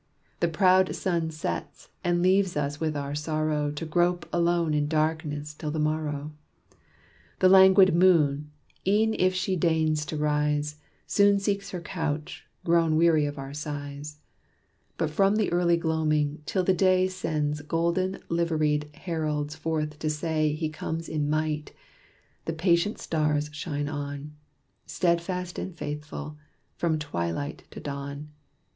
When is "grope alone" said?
3.85-4.73